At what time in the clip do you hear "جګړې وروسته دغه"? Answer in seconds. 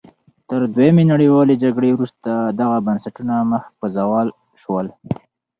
1.63-2.77